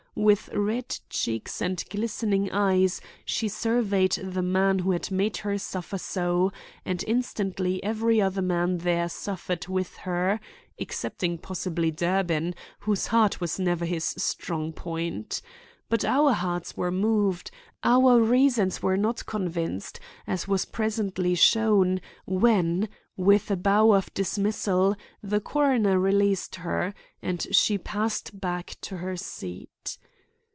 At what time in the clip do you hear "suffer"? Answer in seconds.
5.57-5.97